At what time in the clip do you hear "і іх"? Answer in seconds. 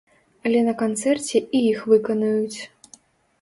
1.41-1.85